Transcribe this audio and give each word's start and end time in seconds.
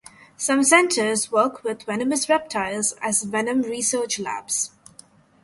Some 0.35 0.63
centres 0.63 1.31
work 1.31 1.63
with 1.63 1.83
venomous 1.83 2.27
reptiles 2.27 2.95
as 3.03 3.21
venom 3.21 3.61
research 3.61 4.17
labs. 4.17 4.71